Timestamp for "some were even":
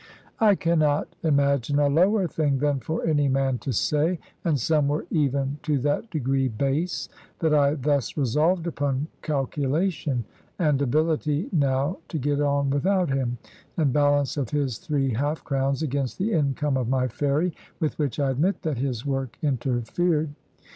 4.59-5.59